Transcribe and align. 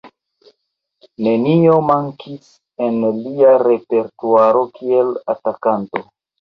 Nenio 1.27 1.75
mankis 1.91 2.49
en 2.87 2.99
lia 3.21 3.53
repertuaro 3.69 4.67
kiel 4.81 5.15
atakanto. 5.39 6.07